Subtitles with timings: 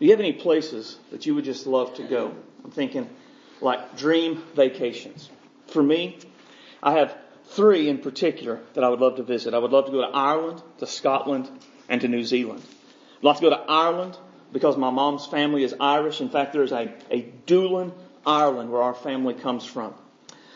[0.00, 2.34] Do you have any places that you would just love to go?
[2.64, 3.06] I'm thinking
[3.60, 5.28] like dream vacations.
[5.66, 6.18] For me,
[6.82, 7.14] I have
[7.50, 9.52] three in particular that I would love to visit.
[9.52, 11.50] I would love to go to Ireland, to Scotland,
[11.90, 12.62] and to New Zealand.
[13.18, 14.16] I'd love to go to Ireland
[14.54, 16.22] because my mom's family is Irish.
[16.22, 17.92] In fact, there's a, a Doolin,
[18.26, 19.92] Ireland, where our family comes from.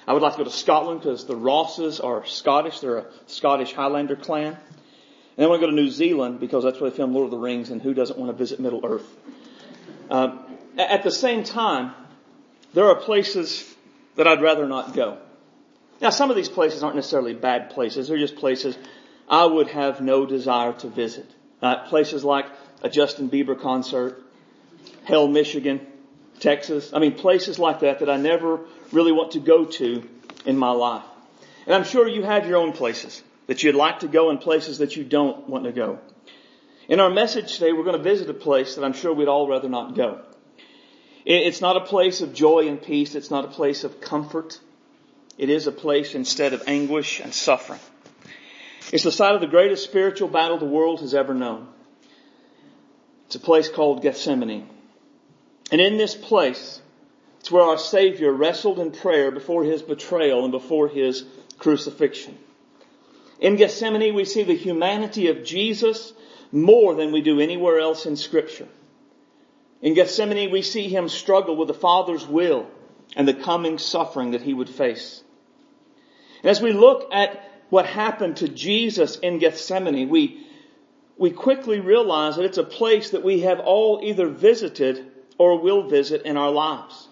[0.06, 2.80] I would like to go to Scotland because the Rosses are Scottish.
[2.80, 4.56] They're a Scottish Highlander clan.
[5.36, 7.30] And I want to go to New Zealand because that's where they filmed Lord of
[7.32, 9.06] the Rings and who doesn't want to visit Middle Earth?
[10.10, 10.40] Um,
[10.78, 11.92] at the same time,
[12.72, 13.74] there are places
[14.16, 15.18] that I'd rather not go.
[16.00, 18.08] Now, some of these places aren't necessarily bad places.
[18.08, 18.76] They're just places
[19.28, 21.28] I would have no desire to visit.
[21.62, 22.46] Uh, places like
[22.82, 24.22] a Justin Bieber concert,
[25.04, 25.86] Hell, Michigan,
[26.40, 26.92] Texas.
[26.92, 28.60] I mean, places like that that I never
[28.92, 30.08] really want to go to
[30.44, 31.04] in my life.
[31.66, 34.78] And I'm sure you have your own places that you'd like to go and places
[34.78, 35.98] that you don't want to go.
[36.88, 39.48] In our message today, we're going to visit a place that I'm sure we'd all
[39.48, 40.20] rather not go.
[41.24, 43.14] It's not a place of joy and peace.
[43.14, 44.60] It's not a place of comfort.
[45.38, 47.80] It is a place instead of anguish and suffering.
[48.92, 51.68] It's the site of the greatest spiritual battle the world has ever known.
[53.26, 54.68] It's a place called Gethsemane.
[55.72, 56.82] And in this place,
[57.40, 61.24] it's where our Savior wrestled in prayer before His betrayal and before His
[61.58, 62.38] crucifixion.
[63.40, 66.12] In Gethsemane, we see the humanity of Jesus
[66.52, 68.68] more than we do anywhere else in scripture.
[69.82, 72.66] In Gethsemane, we see him struggle with the Father's will
[73.16, 75.22] and the coming suffering that he would face.
[76.42, 80.46] And as we look at what happened to Jesus in Gethsemane, we,
[81.16, 85.88] we quickly realize that it's a place that we have all either visited or will
[85.88, 87.08] visit in our lives.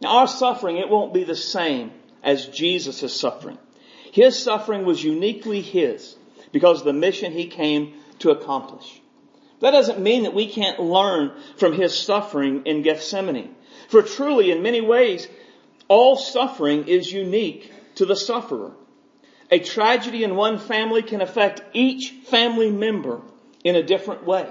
[0.00, 3.58] Now our suffering, it won't be the same as Jesus' suffering.
[4.12, 6.16] His suffering was uniquely His
[6.52, 9.00] because of the mission He came to accomplish.
[9.60, 13.54] That doesn't mean that we can't learn from His suffering in Gethsemane.
[13.88, 15.28] For truly, in many ways,
[15.88, 18.72] all suffering is unique to the sufferer.
[19.50, 23.22] A tragedy in one family can affect each family member
[23.64, 24.46] in a different way.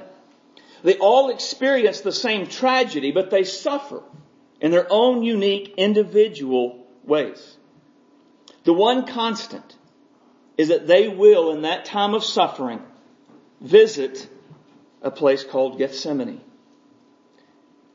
[0.83, 4.03] They all experience the same tragedy, but they suffer
[4.59, 7.56] in their own unique individual ways.
[8.67, 9.77] The one constant
[10.57, 12.81] is that they will, in that time of suffering,
[13.61, 14.27] visit
[15.01, 16.41] a place called Gethsemane.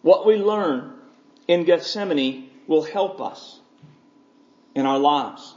[0.01, 0.95] What we learn
[1.47, 3.61] in Gethsemane will help us
[4.75, 5.55] in our lives.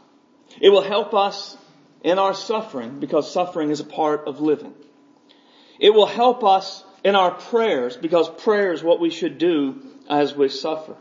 [0.60, 1.56] It will help us
[2.04, 4.74] in our suffering because suffering is a part of living.
[5.80, 10.36] It will help us in our prayers because prayer is what we should do as
[10.36, 10.98] we suffer.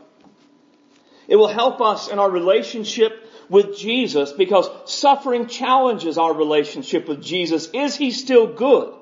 [1.27, 7.23] It will help us in our relationship with Jesus because suffering challenges our relationship with
[7.23, 7.69] Jesus.
[7.73, 8.93] Is He still good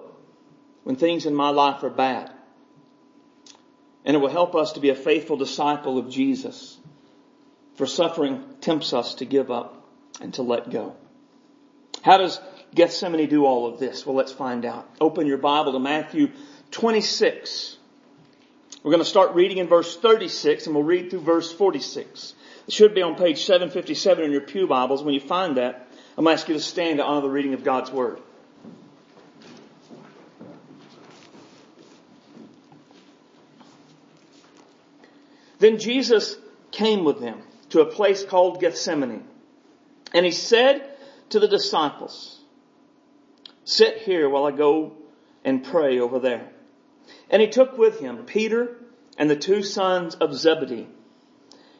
[0.84, 2.32] when things in my life are bad?
[4.06, 6.78] And it will help us to be a faithful disciple of Jesus.
[7.76, 9.88] For suffering tempts us to give up
[10.22, 10.96] and to let go.
[12.02, 12.40] How does
[12.76, 14.06] Gethsemane do all of this?
[14.06, 14.88] Well, let's find out.
[15.00, 16.32] Open your Bible to Matthew
[16.72, 17.78] 26.
[18.84, 22.36] We're going to start reading in verse 36 and we'll read through verse 46.
[22.68, 25.04] It should be on page 757 in your Pew Bibles.
[25.04, 25.88] When you find that,
[26.18, 28.22] I'm going to ask you to stand to honor the reading of God's Word.
[35.60, 36.38] Then Jesus
[36.72, 39.24] came with them to a place called Gethsemane.
[40.14, 40.90] And he said
[41.30, 42.40] to the disciples,
[43.66, 44.94] sit here while I go
[45.44, 46.50] and pray over there.
[47.30, 48.78] And he took with him Peter
[49.18, 50.88] and the two sons of Zebedee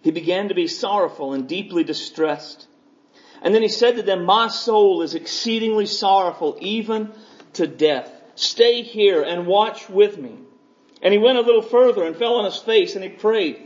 [0.04, 2.68] he began to be sorrowful and deeply distressed.
[3.42, 7.14] And then he said to them, my soul is exceedingly sorrowful, even
[7.54, 8.12] to death.
[8.36, 10.38] Stay here and watch with me.
[11.02, 13.62] And he went a little further and fell on his face and he prayed.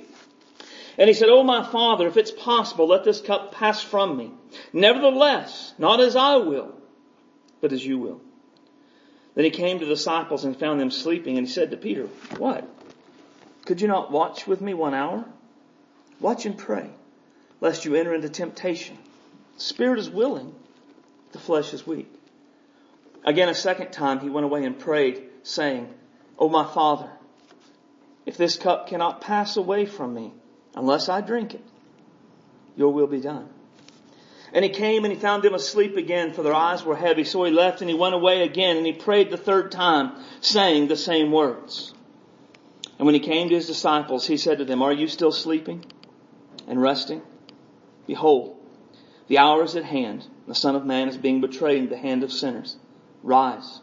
[1.00, 4.32] And he said, Oh my father, if it's possible, let this cup pass from me.
[4.74, 6.76] Nevertheless, not as I will,
[7.62, 8.22] but as you will.
[9.34, 12.06] Then he came to the disciples and found them sleeping and he said to Peter,
[12.38, 12.68] What?
[13.66, 15.26] Could you not watch with me one hour?
[16.20, 16.90] Watch and pray,
[17.62, 18.98] lest you enter into temptation.
[19.56, 20.54] The spirit is willing,
[21.32, 22.12] the flesh is weak.
[23.24, 25.94] Again, a second time he went away and prayed, saying,
[26.40, 27.10] O my Father,
[28.26, 30.34] if this cup cannot pass away from me
[30.76, 31.64] unless I drink it,
[32.76, 33.50] your will be done.
[34.54, 37.26] And he came and he found them asleep again, for their eyes were heavy.
[37.26, 40.88] So he left and he went away again and he prayed the third time, saying
[40.88, 41.94] the same words.
[42.98, 45.84] And when he came to his disciples, he said to them, Are you still sleeping?
[46.68, 47.22] And resting?
[48.06, 48.58] Behold,
[49.28, 50.26] the hour is at hand.
[50.48, 52.78] The Son of Man is being betrayed into the hand of sinners.
[53.24, 53.82] Rise.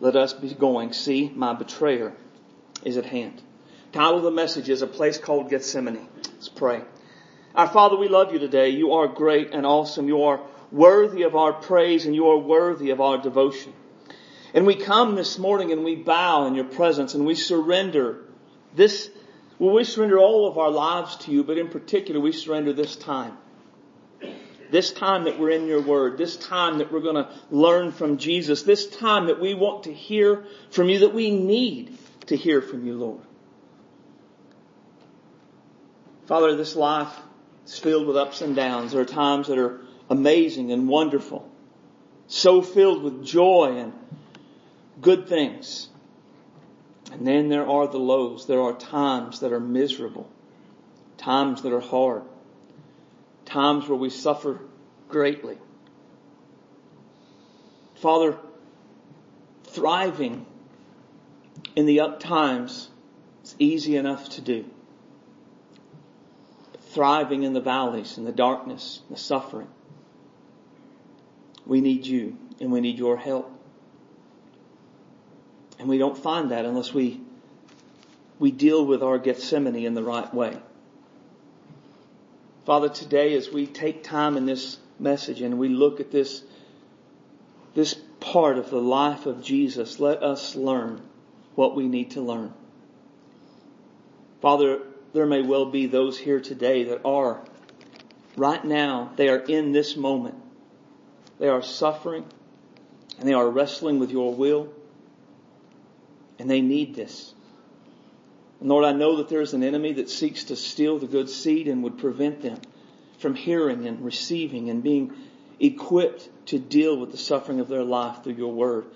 [0.00, 0.92] Let us be going.
[0.92, 2.14] See, my betrayer
[2.84, 3.42] is at hand.
[3.92, 6.08] Title of the message is A Place Called Gethsemane.
[6.24, 6.82] Let's pray.
[7.54, 8.70] Our Father, we love you today.
[8.70, 10.08] You are great and awesome.
[10.08, 10.40] You are
[10.72, 13.72] worthy of our praise and you are worthy of our devotion.
[14.54, 18.24] And we come this morning and we bow in your presence and we surrender
[18.74, 19.10] this,
[19.60, 22.96] well, we surrender all of our lives to you, but in particular, we surrender this
[22.96, 23.36] time.
[24.70, 28.16] This time that we're in your word, this time that we're going to learn from
[28.16, 32.62] Jesus, this time that we want to hear from you, that we need to hear
[32.62, 33.20] from you, Lord.
[36.24, 37.14] Father, this life
[37.66, 38.92] is filled with ups and downs.
[38.92, 41.46] There are times that are amazing and wonderful,
[42.28, 43.92] so filled with joy and
[45.02, 45.89] good things.
[47.10, 48.46] And then there are the lows.
[48.46, 50.30] There are times that are miserable,
[51.18, 52.22] times that are hard,
[53.44, 54.60] times where we suffer
[55.08, 55.58] greatly.
[57.96, 58.38] Father,
[59.64, 60.46] thriving
[61.76, 62.88] in the up times
[63.44, 64.64] is easy enough to do.
[66.72, 69.68] But thriving in the valleys, in the darkness, the suffering,
[71.66, 73.59] we need you and we need your help.
[75.80, 77.22] And we don't find that unless we,
[78.38, 80.58] we deal with our Gethsemane in the right way.
[82.66, 86.42] Father, today as we take time in this message and we look at this,
[87.74, 91.00] this part of the life of Jesus, let us learn
[91.54, 92.52] what we need to learn.
[94.42, 94.82] Father,
[95.14, 97.40] there may well be those here today that are,
[98.36, 100.34] right now, they are in this moment.
[101.38, 102.26] They are suffering
[103.18, 104.74] and they are wrestling with your will.
[106.40, 107.34] And they need this.
[108.60, 111.28] And Lord, I know that there is an enemy that seeks to steal the good
[111.28, 112.58] seed and would prevent them
[113.18, 115.12] from hearing and receiving and being
[115.60, 118.86] equipped to deal with the suffering of their life through your word.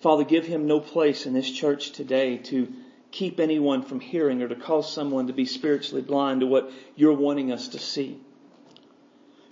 [0.00, 2.72] Father, give him no place in this church today to
[3.10, 7.12] keep anyone from hearing or to cause someone to be spiritually blind to what you're
[7.12, 8.18] wanting us to see.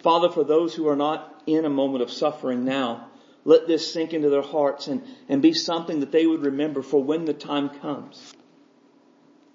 [0.02, 3.08] Father, for those who are not in a moment of suffering now,
[3.44, 7.02] let this sink into their hearts and, and be something that they would remember for
[7.02, 8.34] when the time comes.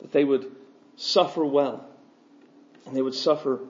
[0.01, 0.51] That they would
[0.97, 1.87] suffer well
[2.85, 3.61] and they would suffer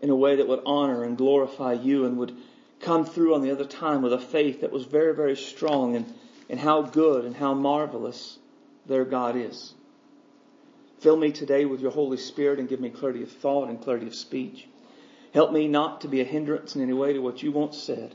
[0.00, 2.36] in a way that would honor and glorify you and would
[2.80, 6.12] come through on the other time with a faith that was very, very strong and,
[6.50, 8.38] and how good and how marvelous
[8.86, 9.74] their God is.
[11.00, 14.06] Fill me today with your Holy Spirit and give me clarity of thought and clarity
[14.06, 14.66] of speech.
[15.32, 18.14] Help me not to be a hindrance in any way to what you once said.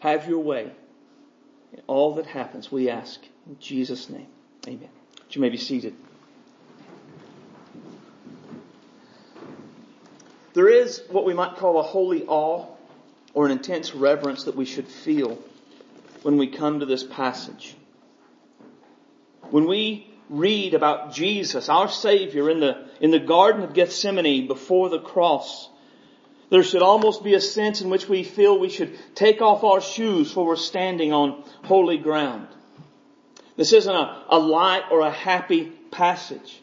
[0.00, 0.70] Have your way
[1.72, 3.20] in all that happens, we ask.
[3.46, 4.26] In Jesus' name,
[4.66, 4.88] amen.
[5.30, 5.94] You may be seated.
[10.54, 12.66] There is what we might call a holy awe
[13.34, 15.38] or an intense reverence that we should feel
[16.22, 17.76] when we come to this passage.
[19.50, 24.88] When we read about Jesus, our Savior, in the, in the Garden of Gethsemane before
[24.88, 25.68] the cross,
[26.50, 29.80] there should almost be a sense in which we feel we should take off our
[29.80, 32.48] shoes for we're standing on holy ground.
[33.56, 36.60] This isn't a, a light or a happy passage.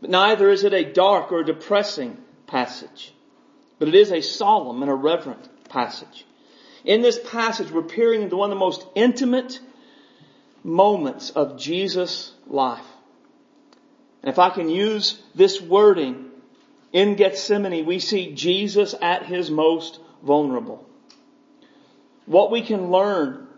[0.00, 2.16] But neither is it a dark or depressing
[2.46, 3.12] passage.
[3.78, 6.24] But it is a solemn and a reverent passage.
[6.84, 9.60] In this passage, we're peering into one of the most intimate
[10.62, 12.86] moments of Jesus' life.
[14.22, 16.30] And if I can use this wording
[16.94, 20.88] in Gethsemane, we see Jesus at his most vulnerable.
[22.24, 23.48] What we can learn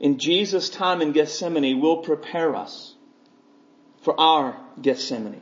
[0.00, 2.94] in Jesus' time in Gethsemane will prepare us
[4.02, 5.40] for our Gethsemane.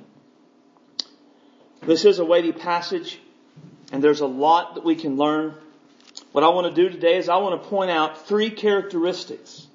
[1.81, 3.19] This is a weighty passage,
[3.91, 5.55] and there's a lot that we can learn.
[6.33, 9.67] What I want to do today is I want to point out three characteristics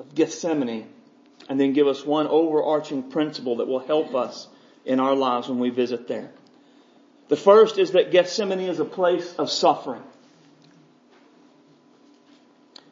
[0.00, 0.88] of Gethsemane
[1.48, 4.48] and then give us one overarching principle that will help us
[4.84, 6.30] in our lives when we visit there.
[7.28, 10.02] The first is that Gethsemane is a place of suffering.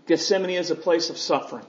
[0.06, 1.64] Gethsemane is a place of suffering.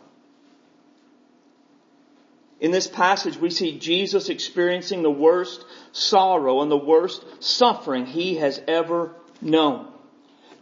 [2.60, 8.36] In this passage, we see Jesus experiencing the worst sorrow and the worst suffering he
[8.36, 9.88] has ever known.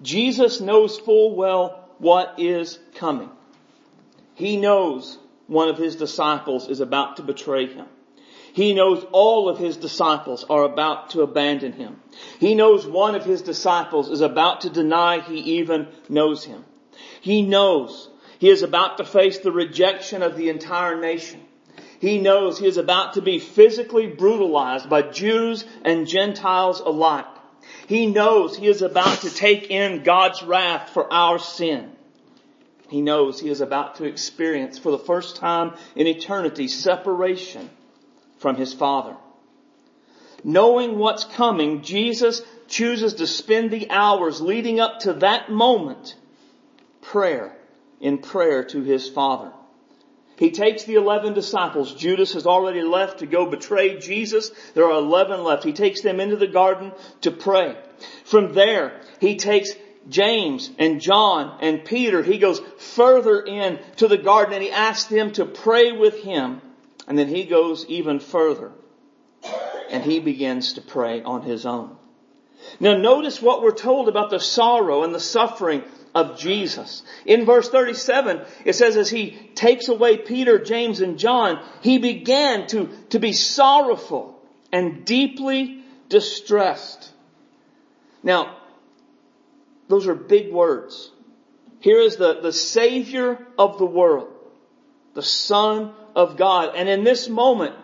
[0.02, 3.30] Jesus knows full well what is coming.
[4.36, 7.86] He knows one of his disciples is about to betray him.
[8.60, 12.02] He knows all of his disciples are about to abandon him.
[12.42, 16.66] He knows one of his disciples is about to deny he even knows him.
[17.22, 21.40] He knows he is about to face the rejection of the entire nation.
[22.02, 27.28] He knows he is about to be physically brutalized by Jews and Gentiles alike.
[27.88, 31.94] He knows he is about to take in God's wrath for our sin.
[32.90, 37.70] He knows he is about to experience for the first time in eternity separation
[38.40, 39.16] from his Father.
[40.44, 46.16] Knowing what's coming, Jesus chooses to spend the hours leading up to that moment
[47.02, 47.56] prayer,
[48.00, 49.52] in prayer to his Father.
[50.38, 51.94] He takes the 11 disciples.
[51.94, 54.52] Judas has already left to go betray Jesus.
[54.74, 55.66] There are 11 left.
[55.66, 57.78] He takes them into the garden to pray.
[58.24, 59.72] From there, he takes
[60.08, 62.24] James and John and Peter.
[62.24, 66.62] He goes further in to the garden and he asks them to pray with him.
[67.10, 68.72] And then he goes even further
[69.90, 71.98] and he begins to pray on his own.
[72.80, 77.02] Now notice what we're told about the sorrow and the suffering of Jesus.
[77.26, 82.68] In verse 37, it says as he takes away Peter, James, and John, he began
[82.68, 84.40] to, to be sorrowful
[84.72, 87.12] and deeply distressed.
[88.22, 88.58] Now,
[89.88, 91.12] those are big words.
[91.80, 94.32] Here is the, the Savior of the world,
[95.16, 96.76] the Son of God.
[96.76, 97.76] And in this moment,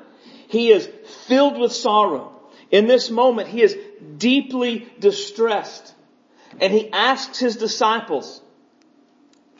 [0.47, 0.89] he is
[1.27, 2.31] filled with sorrow.
[2.71, 3.77] In this moment, he is
[4.17, 5.93] deeply distressed.
[6.59, 8.41] And he asks his disciples,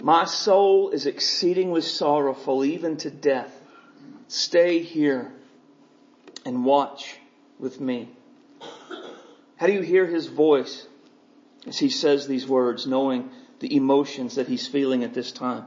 [0.04, 3.54] my soul is exceedingly sorrowful even to death.
[4.28, 5.32] Stay here
[6.46, 7.18] and watch
[7.60, 8.10] with me.
[9.58, 10.86] How do you hear his voice
[11.66, 15.66] as he says these words, knowing the emotions that he's feeling at this time?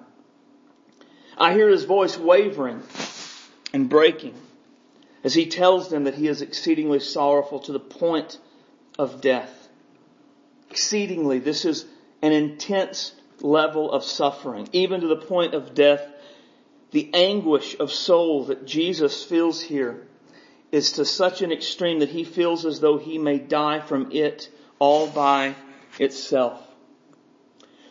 [1.39, 2.83] I hear his voice wavering
[3.73, 4.35] and breaking
[5.23, 8.39] as he tells them that he is exceedingly sorrowful to the point
[8.99, 9.69] of death.
[10.71, 11.87] Exceedingly, this is
[12.23, 16.07] an intense level of suffering, even to the point of death.
[16.91, 20.07] The anguish of soul that Jesus feels here
[20.73, 24.51] is to such an extreme that he feels as though he may die from it
[24.79, 25.55] all by
[25.99, 26.63] itself.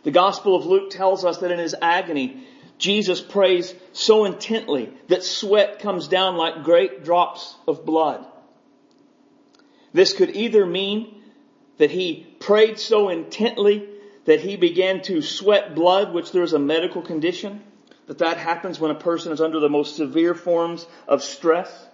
[0.03, 2.46] The Gospel of Luke tells us that in his agony,
[2.77, 8.25] Jesus prays so intently that sweat comes down like great drops of blood.
[9.93, 11.23] This could either mean
[11.77, 13.87] that he prayed so intently
[14.25, 17.63] that he began to sweat blood, which there is a medical condition,
[18.07, 21.87] that that happens when a person is under the most severe forms of stress.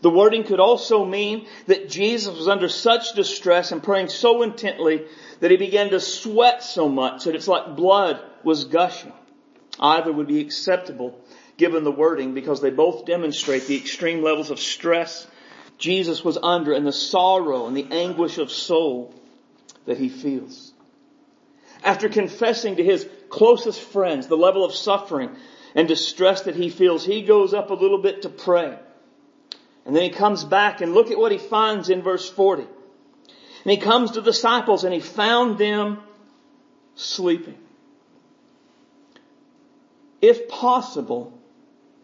[0.00, 5.06] The wording could also mean that Jesus was under such distress and praying so intently
[5.40, 9.12] that he began to sweat so much that it's like blood was gushing.
[9.80, 11.18] Either would be acceptable
[11.56, 15.26] given the wording because they both demonstrate the extreme levels of stress
[15.78, 19.14] Jesus was under and the sorrow and the anguish of soul
[19.86, 20.72] that he feels.
[21.82, 25.36] After confessing to his closest friends the level of suffering
[25.74, 28.78] and distress that he feels, he goes up a little bit to pray.
[29.84, 32.62] And then he comes back and look at what he finds in verse 40.
[32.62, 35.98] And he comes to the disciples and he found them
[36.94, 37.58] sleeping.
[40.24, 41.38] If possible,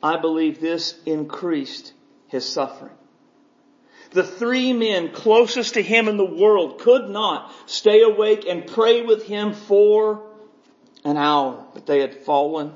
[0.03, 1.95] I believe this increased
[2.29, 2.93] his suffering.
[4.11, 9.01] The three men closest to him in the world could not stay awake and pray
[9.01, 10.23] with him for
[11.03, 12.75] an hour, but they had fallen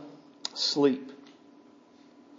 [0.54, 1.12] asleep.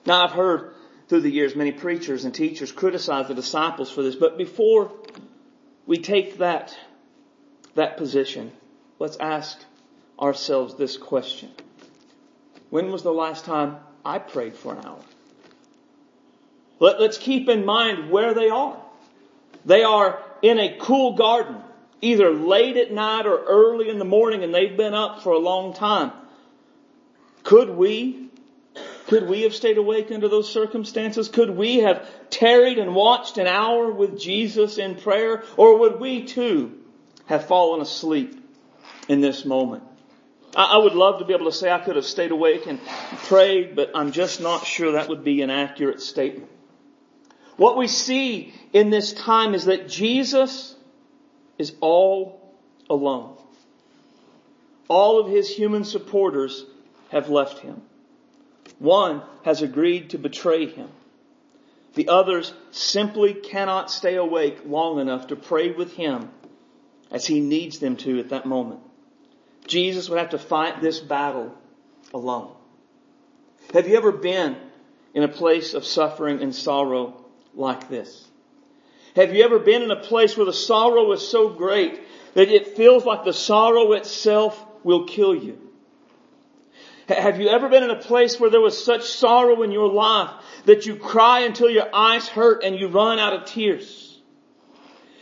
[0.07, 0.73] Now I've heard
[1.07, 4.91] through the years many preachers and teachers criticize the disciples for this, but before
[5.85, 6.75] we take that,
[7.75, 8.51] that position,
[8.97, 9.59] let's ask
[10.19, 11.51] ourselves this question.
[12.75, 14.99] When was the last time I prayed for an hour?
[16.81, 18.75] Let, us keep in mind where they are.
[19.63, 21.55] They are in a cool garden,
[22.01, 25.39] either late at night or early in the morning, and they've been up for a
[25.39, 26.11] long time.
[27.43, 28.27] Could we,
[29.07, 31.29] could we have stayed awake under those circumstances?
[31.29, 35.45] Could we have tarried and watched an hour with Jesus in prayer?
[35.55, 36.77] Or would we too
[37.27, 38.37] have fallen asleep
[39.07, 39.83] in this moment?
[40.55, 42.79] I would love to be able to say I could have stayed awake and
[43.25, 46.49] prayed, but I'm just not sure that would be an accurate statement.
[47.57, 50.75] What we see in this time is that Jesus
[51.57, 52.55] is all
[52.89, 53.37] alone.
[54.87, 56.65] All of his human supporters
[57.09, 57.81] have left him.
[58.79, 60.89] One has agreed to betray him.
[61.95, 66.29] The others simply cannot stay awake long enough to pray with him
[67.09, 68.81] as he needs them to at that moment.
[69.67, 71.53] Jesus would have to fight this battle
[72.13, 72.51] alone.
[73.73, 74.55] Have you ever been
[75.13, 78.27] in a place of suffering and sorrow like this?
[79.15, 82.01] Have you ever been in a place where the sorrow is so great
[82.33, 85.57] that it feels like the sorrow itself will kill you?
[87.07, 90.31] Have you ever been in a place where there was such sorrow in your life
[90.65, 94.04] that you cry until your eyes hurt and you run out of tears?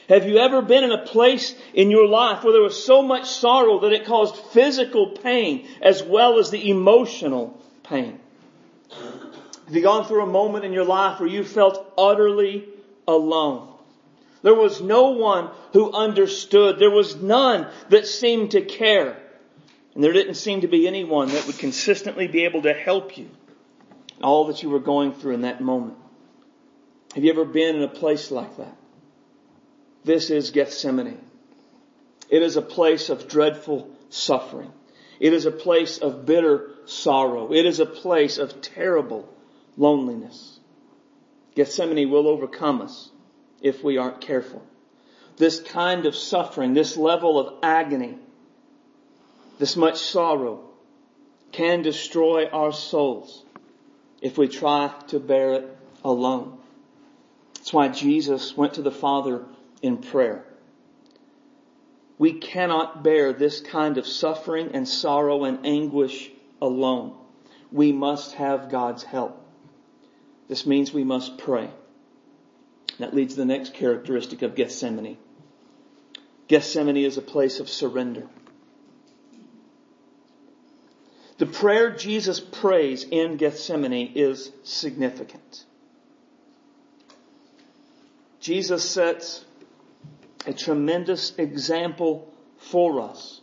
[0.10, 3.26] Have you ever been in a place in your life where there was so much
[3.28, 8.20] sorrow that it caused physical pain as well as the emotional pain?
[8.92, 12.68] Have you gone through a moment in your life where you felt utterly
[13.08, 13.70] alone?
[14.42, 16.78] There was no one who understood.
[16.78, 19.18] There was none that seemed to care.
[19.96, 23.30] And there didn't seem to be anyone that would consistently be able to help you
[24.22, 25.98] all that you were going through in that moment.
[27.16, 28.76] Have you ever been in a place like that?
[30.04, 31.22] This is Gethsemane.
[32.30, 34.72] It is a place of dreadful suffering.
[35.20, 37.54] It is a place of bitter sorrow.
[37.54, 39.30] It is a place of terrible
[39.78, 40.60] loneliness.
[41.56, 43.10] Gethsemane will overcome us
[43.62, 44.64] if we aren't careful.
[45.38, 48.18] This kind of suffering, this level of agony,
[49.60, 50.70] this much sorrow
[51.52, 53.46] can destroy our souls
[54.22, 56.58] if we try to bear it alone.
[57.56, 59.46] That's why Jesus went to the Father
[59.84, 60.44] in prayer.
[62.18, 67.16] We cannot bear this kind of suffering and sorrow and anguish alone.
[67.72, 69.40] We must have God's help.
[70.48, 71.70] This means we must pray.
[73.00, 75.18] That leads to the next characteristic of Gethsemane.
[76.48, 78.28] Gethsemane is a place of surrender.
[81.40, 85.66] The prayer Jesus prays in Gethsemane is significant.
[88.40, 89.44] Jesus sets
[90.46, 93.42] a tremendous example for us.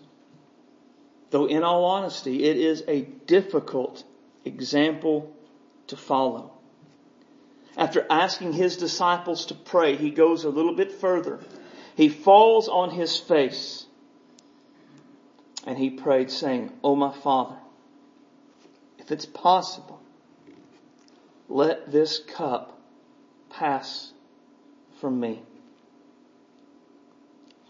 [1.30, 4.04] Though in all honesty, it is a difficult
[4.44, 5.34] example
[5.86, 6.52] to follow.
[7.76, 11.40] After asking his disciples to pray, he goes a little bit further.
[11.94, 13.86] He falls on his face
[15.66, 17.56] and he prayed saying, Oh my Father,
[18.98, 20.00] if it's possible,
[21.48, 22.78] let this cup
[23.50, 24.12] pass
[25.00, 25.42] from me.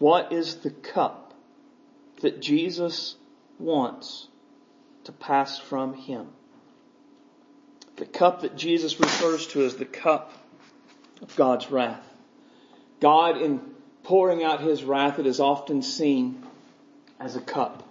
[0.01, 1.35] What is the cup
[2.21, 3.17] that Jesus
[3.59, 4.27] wants
[5.03, 6.29] to pass from him?
[7.97, 10.33] The cup that Jesus refers to as the cup
[11.21, 12.03] of God's wrath.
[12.99, 13.61] God, in
[14.01, 16.47] pouring out his wrath, it is often seen
[17.19, 17.87] as a cup.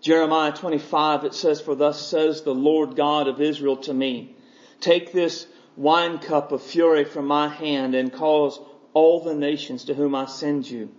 [0.00, 4.34] Jeremiah 25, it says, For thus says the Lord God of Israel to me,
[4.80, 8.58] Take this wine cup of fury from my hand and cause
[8.94, 10.94] all the nations to whom I send you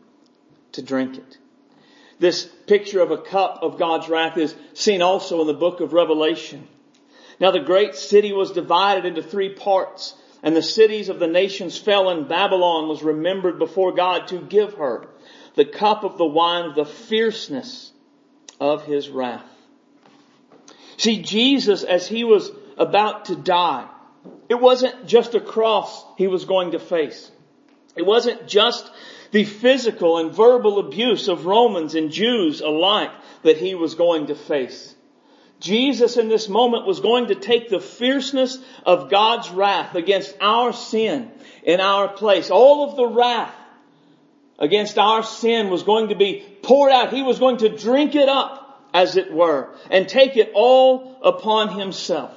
[0.73, 1.37] to drink it.
[2.19, 5.93] This picture of a cup of God's wrath is seen also in the book of
[5.93, 6.67] Revelation.
[7.39, 11.77] Now the great city was divided into three parts and the cities of the nations
[11.77, 15.07] fell and Babylon was remembered before God to give her
[15.55, 17.91] the cup of the wine of the fierceness
[18.59, 19.45] of his wrath.
[20.97, 23.87] See, Jesus, as he was about to die,
[24.49, 27.31] it wasn't just a cross he was going to face.
[27.95, 28.89] It wasn't just
[29.31, 33.11] the physical and verbal abuse of Romans and Jews alike
[33.43, 34.95] that he was going to face.
[35.59, 40.73] Jesus in this moment was going to take the fierceness of God's wrath against our
[40.73, 41.31] sin
[41.63, 42.49] in our place.
[42.49, 43.53] All of the wrath
[44.57, 47.13] against our sin was going to be poured out.
[47.13, 51.79] He was going to drink it up, as it were, and take it all upon
[51.79, 52.35] himself.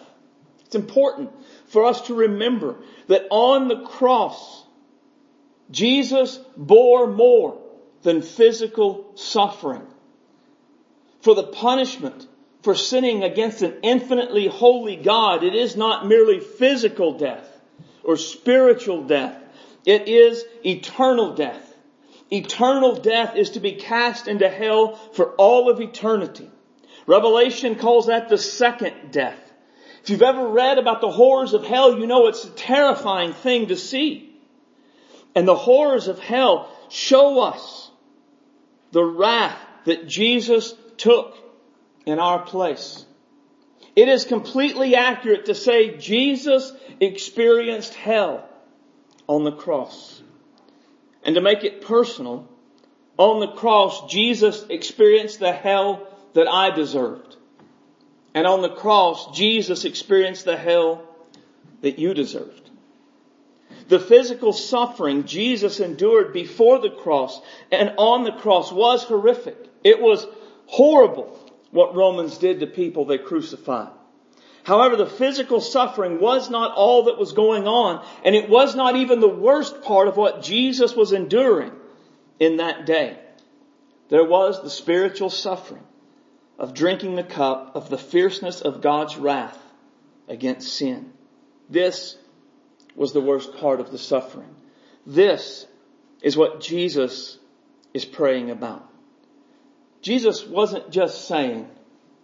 [0.66, 1.30] It's important
[1.68, 2.76] for us to remember
[3.09, 4.63] that on the cross,
[5.74, 7.60] Jesus bore more
[8.02, 9.82] than physical suffering.
[11.20, 12.26] For the punishment
[12.62, 17.48] for sinning against an infinitely holy God, it is not merely physical death
[18.04, 19.37] or spiritual death.
[19.84, 21.74] It is eternal death.
[22.30, 26.48] Eternal death is to be cast into hell for all of eternity.
[27.06, 29.40] Revelation calls that the second death.
[30.02, 33.68] If you've ever read about the horrors of hell, you know it's a terrifying thing
[33.68, 34.34] to see
[35.35, 37.90] and the horrors of hell show us
[38.92, 41.37] the wrath that Jesus took
[42.07, 43.05] in our place.
[43.97, 48.49] It is completely accurate to say Jesus experienced hell
[49.27, 50.23] on the cross.
[51.25, 52.49] And to make it personal,
[53.16, 57.37] on the cross, Jesus experienced the hell that I deserved.
[58.35, 61.05] And on the cross, Jesus experienced the hell
[61.83, 62.63] that you deserved.
[63.88, 69.57] The physical suffering Jesus endured before the cross and on the cross was horrific.
[69.83, 70.27] It was
[70.66, 71.38] horrible
[71.70, 73.90] what Romans did to people they crucified.
[74.62, 78.97] However, the physical suffering was not all that was going on, and it was not
[78.97, 81.73] even the worst part of what Jesus was enduring
[82.40, 83.18] in that day.
[84.09, 85.83] There was the spiritual suffering
[86.59, 89.59] of drinking the cup of the fierceness of God's wrath
[90.29, 91.12] against sin.
[91.68, 92.16] This
[92.94, 94.54] was the worst part of the suffering.
[95.07, 95.66] This
[96.22, 97.38] is what Jesus
[97.92, 98.88] is praying about.
[100.02, 101.68] Jesus wasn't just saying,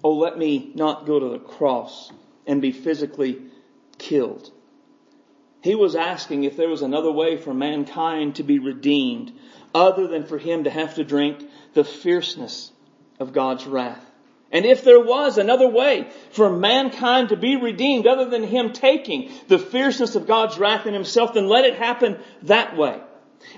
[0.03, 2.11] Oh, let me not go to the cross
[2.47, 3.39] and be physically
[3.99, 4.51] killed.
[5.63, 9.33] He was asking if there was another way for mankind to be redeemed
[9.75, 12.73] other than for him to have to drink the fierceness
[13.19, 14.10] of God's wrath.
[14.53, 19.31] And if there was another way for mankind to be redeemed other than him taking
[19.47, 23.01] the fierceness of God's wrath in himself, then let it happen that way.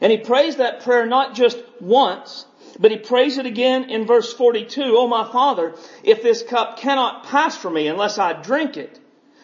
[0.00, 2.44] And he prays that prayer not just once,
[2.78, 4.82] but he prays it again in verse 42.
[4.96, 5.74] Oh my Father,
[6.04, 8.98] if this cup cannot pass from me unless I drink it,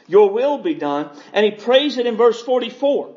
[0.06, 1.10] your will be done.
[1.32, 3.14] And he prays it in verse 44.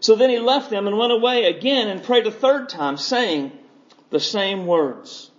[0.00, 3.52] So then he left them and went away again and prayed a third time, saying
[4.10, 5.30] the same words.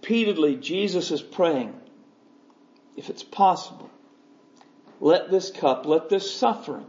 [0.00, 1.78] Repeatedly, Jesus is praying,
[2.96, 3.90] if it's possible,
[4.98, 6.86] let this cup, let this suffering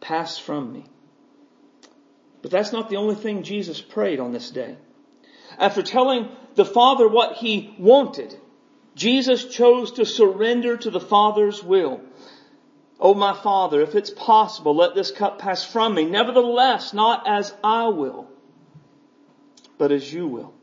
[0.00, 0.84] pass from me.
[2.42, 4.76] But that's not the only thing Jesus prayed on this day.
[5.58, 8.36] After telling the Father what he wanted,
[8.94, 12.00] Jesus chose to surrender to the Father's will.
[13.00, 16.04] Oh my Father, if it's possible, let this cup pass from me.
[16.04, 18.28] Nevertheless, not as I will,
[19.76, 20.53] but as you will.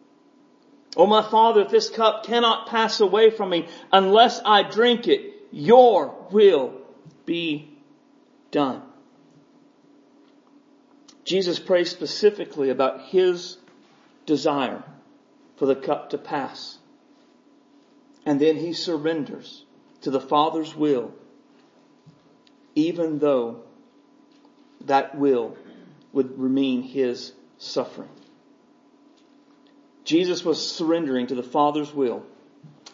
[0.95, 5.33] Oh my Father, if this cup cannot pass away from me unless I drink it,
[5.51, 6.73] your will
[7.25, 7.77] be
[8.51, 8.81] done.
[11.23, 13.57] Jesus prays specifically about his
[14.25, 14.83] desire
[15.55, 16.77] for the cup to pass.
[18.25, 19.65] And then he surrenders
[20.01, 21.13] to the Father's will,
[22.75, 23.61] even though
[24.81, 25.57] that will
[26.11, 28.09] would remain his suffering.
[30.11, 32.25] Jesus was surrendering to the Father's will,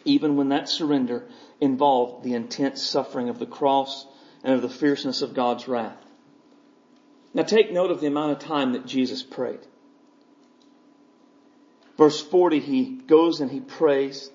[0.06, 1.25] even when that surrender
[1.60, 4.06] involved the intense suffering of the cross
[4.43, 5.97] and of the fierceness of God's wrath.
[7.34, 9.62] Now take note of the amount of time that Jesus prayed.
[11.97, 14.30] Verse 40, he goes and he prays.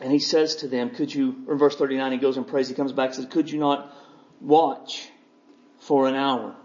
[0.00, 2.74] And he says to them, could you, or verse 39, he goes and prays, he
[2.74, 3.94] comes back and says, could you not
[4.40, 5.08] watch
[5.78, 6.56] for an hour?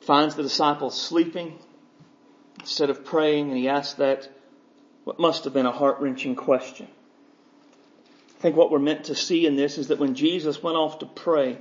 [0.00, 1.56] Finds the disciples sleeping
[2.60, 4.28] instead of praying, and he asked that
[5.04, 6.86] what must have been a heart-wrenching question.
[8.36, 11.00] I think what we're meant to see in this is that when Jesus went off
[11.00, 11.58] to pray,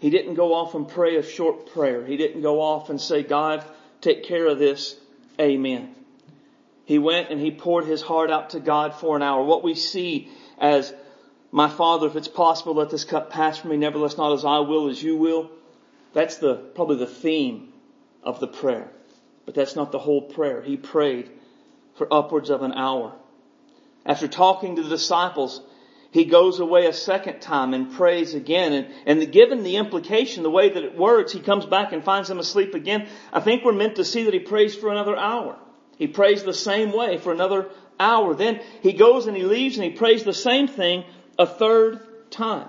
[0.00, 2.04] he didn't go off and pray a short prayer.
[2.06, 3.64] He didn't go off and say, God,
[4.00, 4.96] take care of this.
[5.40, 5.94] Amen.
[6.84, 9.42] He went and he poured his heart out to God for an hour.
[9.42, 10.92] What we see as,
[11.50, 13.76] my Father, if it's possible, let this cup pass from me.
[13.76, 15.50] Nevertheless, not as I will, as you will.
[16.12, 17.72] That's the, probably the theme
[18.22, 18.90] of the prayer.
[19.46, 20.62] But that's not the whole prayer.
[20.62, 21.30] He prayed
[21.96, 23.14] for upwards of an hour.
[24.06, 25.60] After talking to the disciples,
[26.10, 28.72] he goes away a second time and prays again.
[28.72, 32.28] And, and given the implication, the way that it works, he comes back and finds
[32.28, 33.08] them asleep again.
[33.32, 35.58] I think we're meant to see that he prays for another hour.
[35.98, 38.34] He prays the same way for another hour.
[38.34, 41.04] Then he goes and he leaves and he prays the same thing
[41.38, 42.68] a third time.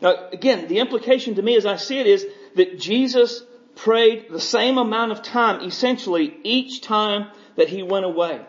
[0.00, 3.42] Now again, the implication to me as I see it is that Jesus
[3.78, 8.40] prayed the same amount of time essentially each time that he went away.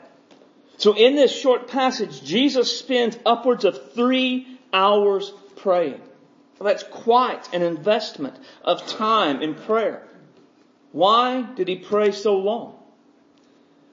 [0.77, 6.01] So in this short passage, Jesus spends upwards of three hours praying.
[6.57, 10.07] Well, that's quite an investment of time in prayer.
[10.91, 12.75] Why did he pray so long?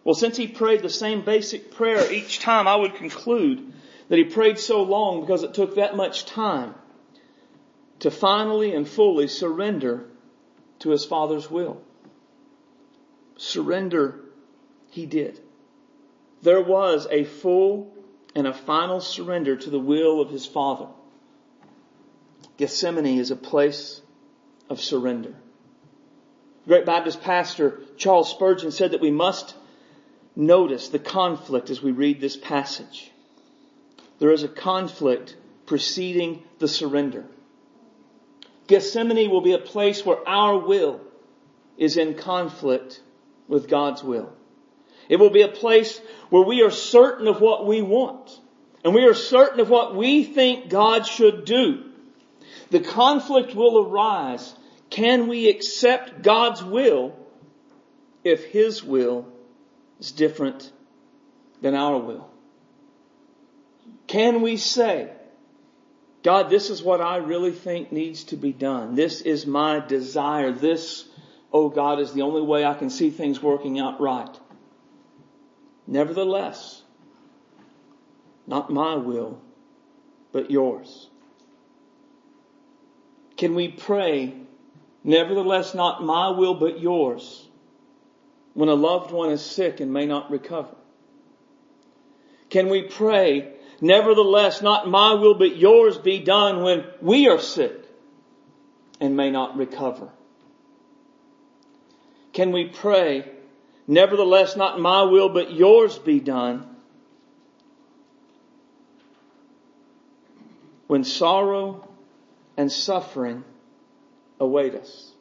[0.05, 3.73] Well, since he prayed the same basic prayer each time, I would conclude
[4.09, 6.75] that he prayed so long because it took that much time
[7.99, 10.07] to finally and fully surrender
[10.81, 11.81] to his Father's will.
[13.37, 14.21] Surrender
[14.91, 15.41] he did.
[16.43, 17.93] There was a full
[18.35, 20.89] and a final surrender to the will of his Father.
[22.57, 24.01] Gethsemane is a place
[24.69, 25.35] of surrender.
[26.67, 29.55] Great Baptist pastor Charles Spurgeon said that we must
[30.35, 33.11] notice the conflict as we read this passage.
[34.19, 35.37] There is a conflict
[35.67, 37.25] preceding the surrender.
[38.67, 41.01] Gethsemane will be a place where our will
[41.77, 43.01] is in conflict
[43.49, 44.33] with God's will.
[45.09, 46.01] It will be a place
[46.31, 48.41] where we are certain of what we want.
[48.85, 51.85] And we are certain of what we think God should do.
[52.71, 54.55] The conflict will arise.
[54.91, 57.17] Can we accept God's will
[58.25, 59.27] if His will
[60.01, 60.71] is different
[61.61, 62.29] than our will?
[64.07, 65.11] Can we say,
[66.27, 68.97] God, this is what I really think needs to be done.
[68.97, 70.51] This is my desire.
[70.51, 71.09] This,
[71.53, 74.37] oh God, is the only way I can see things working out right.
[75.87, 76.83] Nevertheless,
[78.45, 79.41] not my will,
[80.33, 81.09] but yours.
[83.37, 84.35] Can we pray,
[85.05, 87.49] nevertheless, not my will, but yours,
[88.55, 90.75] when a loved one is sick and may not recover?
[92.51, 97.73] Can we pray, nevertheless, not my will but yours be done when we are sick
[99.01, 100.09] and may not recover?
[102.33, 103.31] Can we pray,
[103.87, 106.67] nevertheless, not my will but yours be done
[110.87, 111.89] when sorrow
[112.57, 113.45] and suffering
[114.39, 115.13] await us?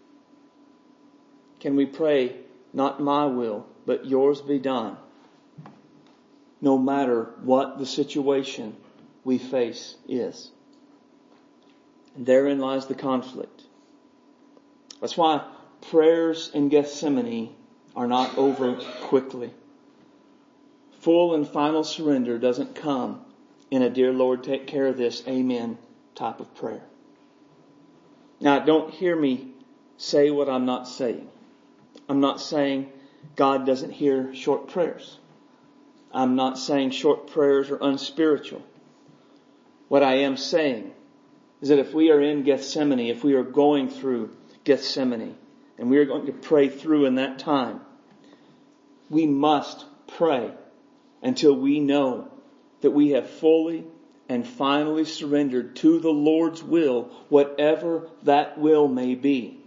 [1.59, 2.35] Can we pray,
[2.73, 4.97] not my will, but yours be done,
[6.65, 8.75] no matter what the situation
[9.23, 10.49] we face is?
[12.15, 13.61] And therein lies the conflict.
[14.99, 15.45] That's why
[15.91, 17.53] prayers in Gethsemane
[17.95, 18.73] are not over
[19.03, 19.51] quickly.
[21.01, 23.23] Full and final surrender doesn't come
[23.69, 25.77] in a dear Lord, take care of this, amen
[26.15, 26.81] type of prayer.
[28.39, 29.49] Now, don't hear me
[29.97, 31.29] say what I'm not saying.
[32.09, 32.91] I'm not saying
[33.35, 35.19] God doesn't hear short prayers.
[36.15, 38.63] I'm not saying short prayers are unspiritual.
[39.89, 40.93] What I am saying
[41.61, 44.29] is that if we are in Gethsemane, if we are going through
[44.63, 45.35] Gethsemane,
[45.77, 47.81] and we are going to pray through in that time,
[49.09, 50.53] we must pray
[51.21, 52.31] until we know
[52.79, 53.83] that we have fully
[54.29, 59.59] and finally surrendered to the Lord's will, whatever that will may be.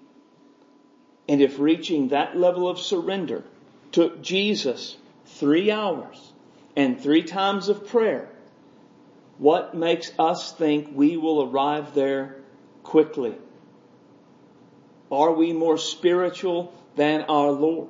[1.28, 3.44] And if reaching that level of surrender
[3.92, 6.27] took Jesus three hours
[6.78, 8.28] and three times of prayer,
[9.38, 12.36] what makes us think we will arrive there
[12.84, 13.34] quickly?
[15.10, 17.88] Are we more spiritual than our Lord?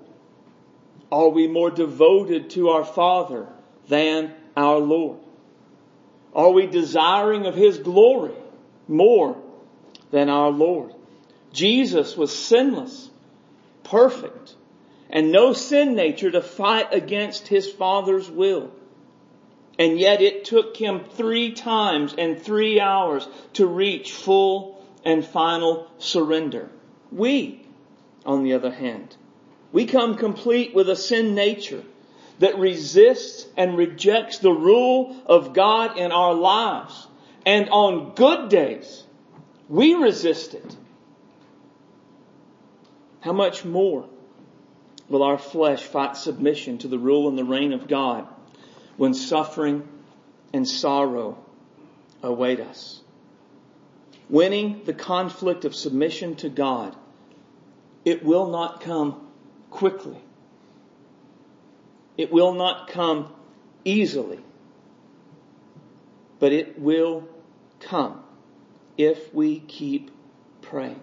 [1.12, 3.46] Are we more devoted to our Father
[3.88, 5.18] than our Lord?
[6.34, 8.36] Are we desiring of His glory
[8.88, 9.36] more
[10.10, 10.94] than our Lord?
[11.52, 13.10] Jesus was sinless,
[13.84, 14.54] perfect,
[15.10, 18.72] and no sin nature to fight against His Father's will.
[19.78, 25.88] And yet it took Him three times and three hours to reach full and final
[25.98, 26.68] surrender.
[27.12, 27.64] We,
[28.26, 29.16] on the other hand,
[29.72, 31.84] we come complete with a sin nature
[32.40, 37.06] that resists and rejects the rule of God in our lives.
[37.46, 39.04] And on good days,
[39.68, 40.76] we resist it.
[43.20, 44.08] How much more
[45.08, 48.26] will our flesh fight submission to the rule and the reign of God
[48.98, 49.88] when suffering
[50.52, 51.38] and sorrow
[52.22, 53.00] await us?
[54.28, 56.94] Winning the conflict of submission to God,
[58.04, 59.26] it will not come
[59.70, 60.18] quickly.
[62.18, 63.32] It will not come
[63.84, 64.40] easily,
[66.38, 67.26] but it will
[67.80, 68.22] come
[68.98, 70.10] if we keep
[70.60, 71.00] praying.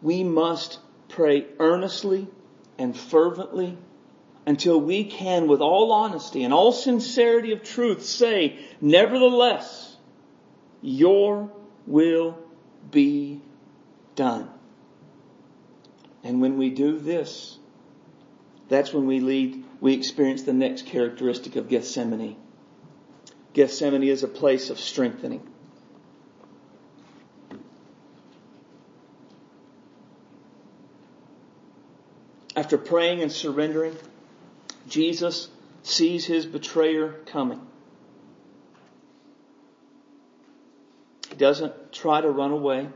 [0.00, 2.28] We must pray earnestly
[2.78, 3.76] and fervently
[4.46, 9.96] until we can, with all honesty and all sincerity of truth, say, Nevertheless,
[10.82, 11.50] your
[11.86, 12.38] will
[12.90, 13.40] be
[14.16, 14.48] done.
[16.22, 17.58] And when we do this,
[18.68, 22.36] that's when we lead, we experience the next characteristic of Gethsemane.
[23.52, 25.46] Gethsemane is a place of strengthening.
[32.56, 33.96] After praying and surrendering,
[34.88, 35.48] Jesus
[35.82, 37.60] sees his betrayer coming.
[41.28, 42.88] He doesn't try to run away.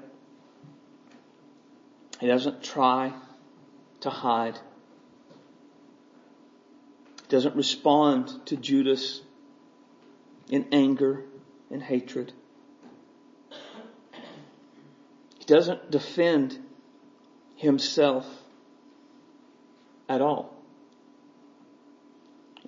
[2.20, 3.12] He doesn't try
[4.00, 4.58] to hide
[7.22, 9.20] He doesn't respond to Judas
[10.48, 11.24] in anger
[11.70, 12.32] and hatred.
[15.38, 16.58] He doesn't defend
[17.56, 18.26] himself
[20.08, 20.57] at all.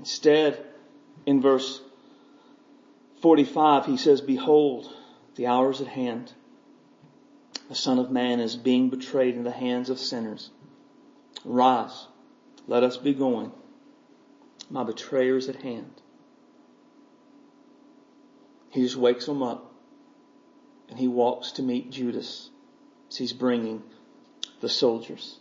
[0.01, 0.65] Instead,
[1.27, 1.83] in verse
[3.21, 4.91] 45, he says, Behold,
[5.35, 6.33] the hour is at hand.
[7.69, 10.49] The Son of Man is being betrayed in the hands of sinners.
[11.45, 12.07] Rise,
[12.67, 13.53] let us be going.
[14.71, 15.93] My betrayer is at hand.
[18.71, 19.71] He just wakes them up
[20.89, 22.49] and he walks to meet Judas
[23.11, 23.83] as he's bringing
[24.63, 25.39] the soldiers.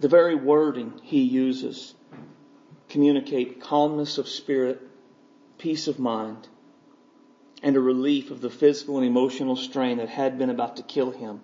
[0.00, 1.94] The very wording he uses
[2.96, 4.80] communicate calmness of spirit,
[5.58, 6.48] peace of mind,
[7.62, 11.10] and a relief of the physical and emotional strain that had been about to kill
[11.10, 11.42] him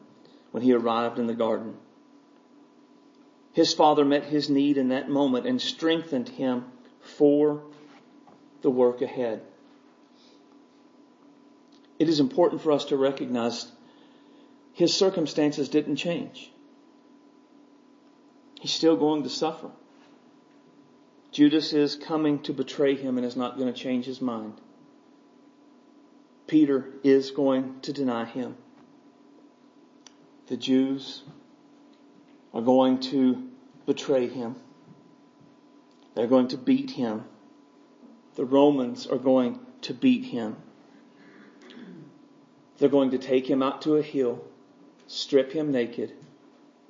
[0.50, 1.76] when he arrived in the garden.
[3.52, 6.64] His father met his need in that moment and strengthened him
[7.02, 7.64] for
[8.62, 9.42] the work ahead.
[11.98, 13.70] It is important for us to recognize
[14.72, 16.50] his circumstances didn't change.
[18.58, 19.70] He's still going to suffer.
[21.32, 24.60] Judas is coming to betray him and is not going to change his mind.
[26.46, 28.54] Peter is going to deny him.
[30.48, 31.22] The Jews
[32.52, 33.48] are going to
[33.86, 34.56] betray him.
[36.14, 37.24] They're going to beat him.
[38.34, 40.56] The Romans are going to beat him.
[42.76, 44.44] They're going to take him out to a hill,
[45.06, 46.12] strip him naked,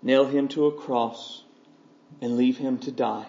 [0.03, 1.45] nail him to a cross,
[2.21, 3.27] and leave him to die.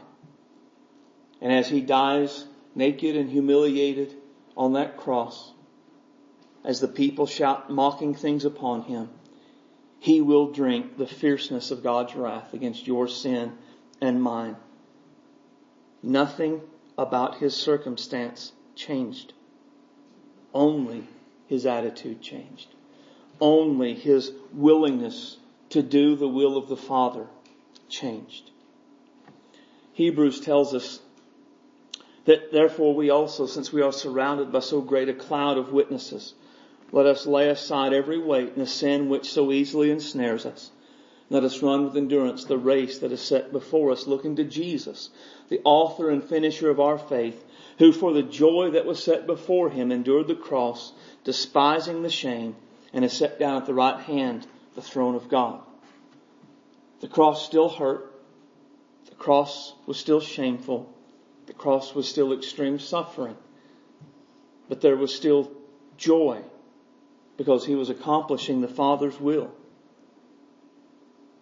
[1.43, 4.15] And as he dies naked and humiliated
[4.55, 5.51] on that cross,
[6.63, 9.09] as the people shout mocking things upon him,
[9.99, 13.57] he will drink the fierceness of God's wrath against your sin
[13.99, 14.55] and mine.
[16.01, 16.61] Nothing
[16.97, 19.33] about his circumstance changed.
[20.53, 21.03] Only
[21.47, 22.69] his attitude changed.
[23.41, 25.37] Only his willingness
[25.71, 27.27] to do the will of the Father
[27.89, 28.51] changed.
[29.91, 30.99] Hebrews tells us
[32.25, 36.33] that therefore we also, since we are surrounded by so great a cloud of witnesses,
[36.91, 40.71] let us lay aside every weight and the sin which so easily ensnares us.
[41.29, 45.09] Let us run with endurance the race that is set before us, looking to Jesus,
[45.49, 47.43] the author and finisher of our faith,
[47.79, 52.55] who for the joy that was set before him endured the cross, despising the shame,
[52.93, 55.59] and is set down at the right hand the throne of God.
[57.01, 58.13] The cross still hurt.
[59.09, 60.92] The cross was still shameful.
[61.45, 63.37] The cross was still extreme suffering.
[64.69, 65.51] But there was still
[65.97, 66.41] joy
[67.37, 69.51] because he was accomplishing the Father's will.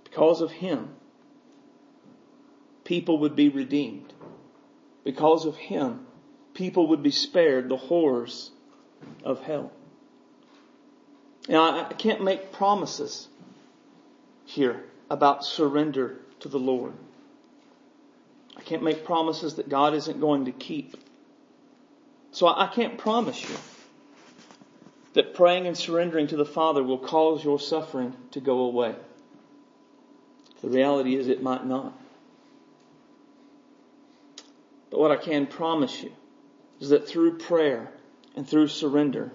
[0.04, 0.90] Because of him,
[2.84, 4.14] people would be redeemed.
[5.04, 6.06] Because of him,
[6.54, 8.52] people would be spared the horrors
[9.24, 9.72] of hell.
[11.48, 13.28] Now, I can't make promises
[14.46, 16.94] here about surrender to the Lord.
[18.62, 20.96] I can't make promises that God isn't going to keep.
[22.30, 23.56] So I can't promise you
[25.14, 28.96] that praying and surrendering to the Father will cause your suffering to go away.
[30.62, 32.00] The reality is it might not.
[34.92, 36.12] But what I can promise you
[36.80, 37.92] is that through prayer
[38.36, 39.32] and through surrender,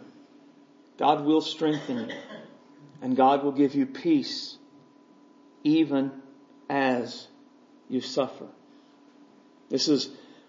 [0.99, 2.17] God will strengthen you
[3.03, 4.57] and God will give you peace
[5.65, 6.13] even
[6.71, 7.27] as
[7.89, 8.47] you suffer.
[9.69, 10.09] This is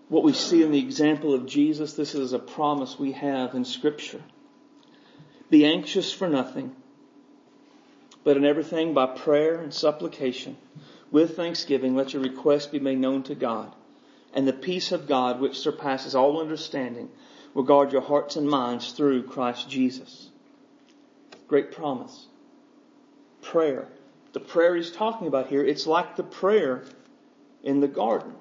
[0.10, 1.94] what we see in the example of Jesus.
[1.94, 4.22] This is a promise we have in scripture.
[5.50, 6.76] Be anxious for nothing,
[8.24, 10.58] but in everything by prayer and supplication,
[11.12, 13.74] with thanksgiving, let your requests be made known to God.
[14.34, 17.10] And the peace of God, which surpasses all understanding,
[17.54, 20.30] will guard your hearts and minds through Christ Jesus.
[21.48, 22.28] Great promise.
[23.42, 23.88] Prayer.
[24.34, 26.84] The prayer he's talking about here, it's like the prayer
[27.64, 28.34] in the garden.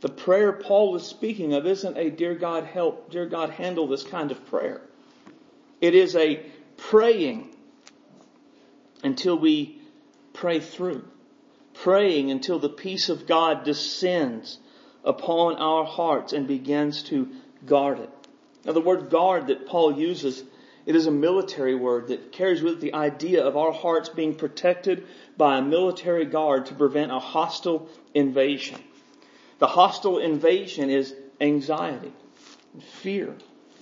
[0.00, 4.04] The prayer Paul is speaking of isn't a dear God help, dear God handle this
[4.04, 4.80] kind of prayer.
[5.80, 6.40] It is a
[6.76, 7.54] praying
[9.02, 9.80] until we
[10.32, 11.04] pray through.
[11.74, 14.58] Praying until the peace of God descends
[15.04, 17.28] upon our hearts and begins to
[17.66, 18.10] guard it.
[18.64, 20.42] Now the word guard that Paul uses,
[20.86, 24.34] it is a military word that carries with it the idea of our hearts being
[24.34, 25.06] protected
[25.36, 28.80] by a military guard to prevent a hostile invasion.
[29.58, 32.12] The hostile invasion is anxiety,
[33.02, 33.34] fear,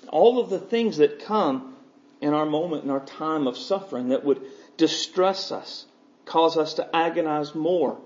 [0.08, 1.74] all of the things that come
[2.20, 4.40] in our moment, in our time of suffering that would
[4.76, 5.84] distress us,
[6.24, 7.98] cause us to agonize more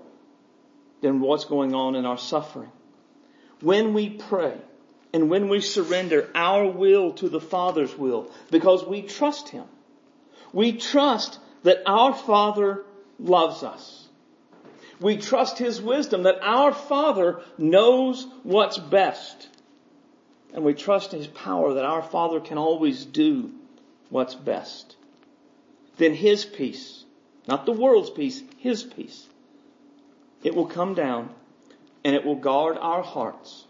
[1.01, 2.71] than what's going on in our suffering.
[3.61, 4.57] When we pray
[5.13, 9.65] and when we surrender our will to the Father's will because we trust Him,
[10.51, 12.83] we trust that our Father
[13.19, 14.00] loves us.
[15.01, 19.49] We trust His wisdom that our Father knows what's best.
[20.53, 23.51] And we trust His power that our Father can always do
[24.09, 24.95] what's best.
[25.97, 27.03] Then His peace,
[27.47, 29.27] not the world's peace, His peace,
[30.43, 31.29] it will come down
[32.03, 33.65] and it will guard our hearts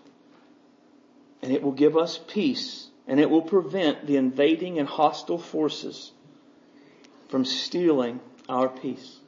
[1.41, 6.11] and it will give us peace and it will prevent the invading and hostile forces
[7.29, 9.20] from stealing our peace.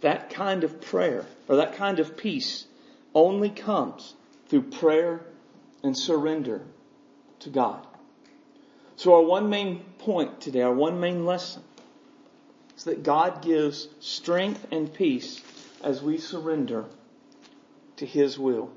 [0.00, 2.66] That kind of prayer or that kind of peace
[3.14, 4.14] only comes
[4.48, 5.24] through prayer
[5.82, 6.62] and surrender
[7.40, 7.86] to God.
[8.96, 11.62] So our one main point today, our one main lesson
[12.76, 15.42] is that God gives strength and peace
[15.82, 16.84] as we surrender
[17.96, 18.70] to His will.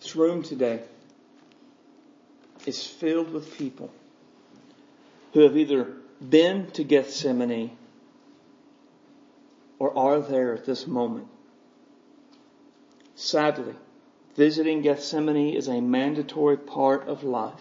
[0.00, 0.82] This room today
[2.66, 3.90] is filled with people
[5.32, 5.92] who have either
[6.28, 7.76] been to Gethsemane
[9.78, 11.28] or are there at this moment.
[13.14, 13.74] Sadly,
[14.34, 17.60] visiting Gethsemane is a mandatory part of life.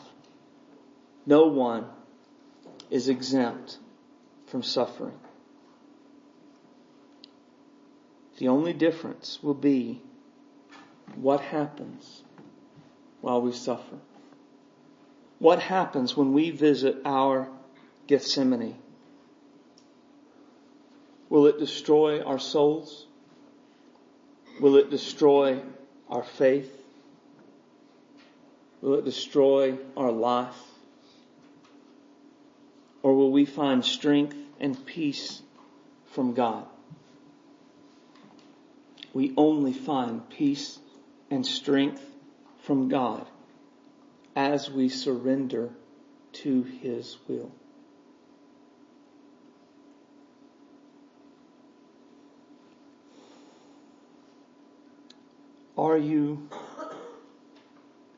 [1.25, 1.85] No one
[2.89, 3.77] is exempt
[4.47, 5.17] from suffering.
[8.37, 10.01] The only difference will be
[11.15, 12.23] what happens
[13.21, 13.97] while we suffer.
[15.45, 17.47] What happens when we visit our
[18.07, 18.77] Gethsemane?
[21.29, 23.05] Will it destroy our souls?
[24.59, 25.61] Will it destroy
[26.09, 26.71] our faith?
[28.81, 30.59] Will it destroy our life?
[33.03, 35.43] Or will we find strength and peace
[36.07, 36.65] from God?
[39.13, 40.79] We only find peace
[41.29, 42.03] and strength
[42.63, 43.27] from God
[44.35, 45.69] as we surrender
[46.33, 47.51] to His will.
[55.77, 56.49] Are you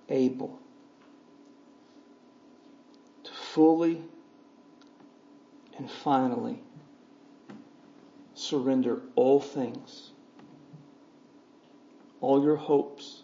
[0.09, 0.59] able
[3.24, 4.01] to fully
[5.78, 6.61] and finally
[8.34, 10.11] surrender all things,
[12.22, 13.24] all your hopes,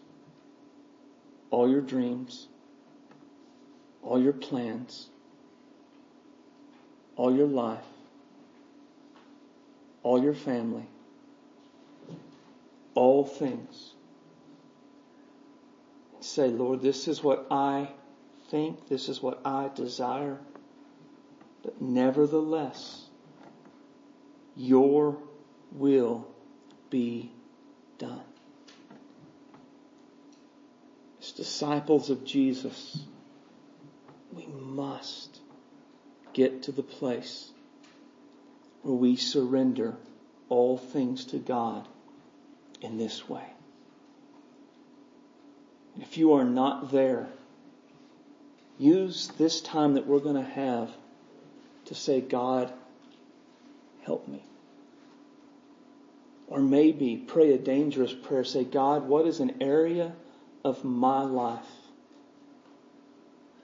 [1.52, 2.48] all your dreams,
[4.04, 5.08] all your plans,
[7.16, 7.86] all your life,
[10.04, 10.86] all your family,
[12.96, 13.94] all things.
[16.20, 17.90] Say, Lord, this is what I
[18.50, 20.38] think, this is what I desire,
[21.64, 23.06] but nevertheless,
[24.56, 25.18] your
[25.72, 26.28] will
[26.90, 27.32] be
[27.98, 28.22] done.
[31.22, 33.04] As disciples of Jesus,
[34.36, 35.40] we must
[36.34, 37.52] get to the place
[38.82, 39.96] where we surrender
[40.50, 41.88] all things to God
[42.82, 43.46] in this way.
[46.02, 47.28] If you are not there,
[48.78, 50.90] use this time that we're going to have
[51.86, 52.74] to say, God,
[54.04, 54.44] help me.
[56.48, 58.44] Or maybe pray a dangerous prayer.
[58.44, 60.14] Say, God, what is an area
[60.64, 61.68] of my life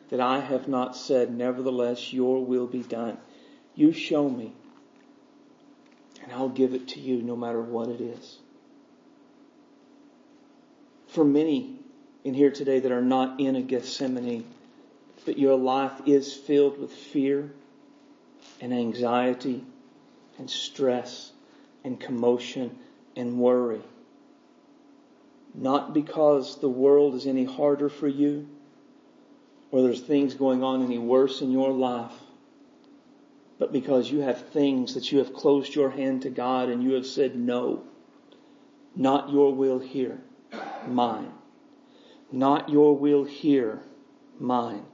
[0.10, 3.18] that I have not said, nevertheless, your will be done.
[3.76, 4.53] You show me,
[6.24, 8.39] and I'll give it to you no matter what it is.
[11.07, 11.80] For many
[12.24, 14.45] in here today that are not in a Gethsemane,
[15.26, 17.51] but your life is filled with fear
[18.62, 19.64] and anxiety
[20.38, 21.32] and stress
[21.84, 22.78] and commotion
[23.16, 23.82] and worry.
[25.53, 28.47] Not because the world is any harder for you,
[29.72, 32.13] or there's things going on any worse in your life,
[33.59, 36.93] but because you have things that you have closed your hand to God and you
[36.93, 37.84] have said, no,
[38.95, 40.20] not your will here,
[40.88, 41.32] mine.
[42.32, 43.82] Not your will here,
[44.39, 44.86] mine.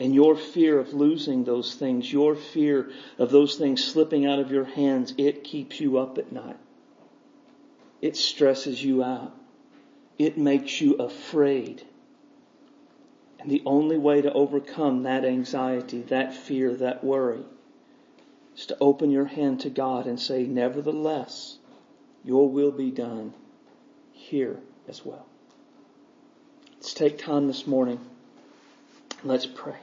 [0.00, 4.50] And your fear of losing those things, your fear of those things slipping out of
[4.50, 6.56] your hands, it keeps you up at night.
[8.00, 9.34] It stresses you out.
[10.18, 11.84] It makes you afraid.
[13.38, 17.44] And the only way to overcome that anxiety, that fear, that worry,
[18.56, 21.58] is to open your hand to God and say, Nevertheless,
[22.24, 23.32] your will be done
[24.12, 24.58] here
[24.88, 25.26] as well.
[26.74, 28.00] Let's take time this morning.
[29.22, 29.76] Let's pray.